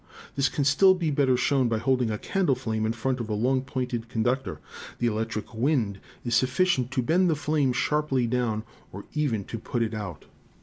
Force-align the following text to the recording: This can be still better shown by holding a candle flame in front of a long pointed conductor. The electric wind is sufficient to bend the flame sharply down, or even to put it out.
This 0.35 0.49
can 0.49 0.63
be 0.63 0.65
still 0.65 0.95
better 0.95 1.37
shown 1.37 1.67
by 1.69 1.77
holding 1.77 2.09
a 2.09 2.17
candle 2.17 2.55
flame 2.55 2.87
in 2.87 2.91
front 2.93 3.19
of 3.19 3.29
a 3.29 3.35
long 3.35 3.61
pointed 3.61 4.09
conductor. 4.09 4.59
The 4.97 5.05
electric 5.05 5.53
wind 5.53 5.99
is 6.25 6.33
sufficient 6.33 6.89
to 6.93 7.03
bend 7.03 7.29
the 7.29 7.35
flame 7.35 7.71
sharply 7.71 8.25
down, 8.25 8.63
or 8.91 9.05
even 9.13 9.43
to 9.43 9.59
put 9.59 9.83
it 9.83 9.93
out. 9.93 10.25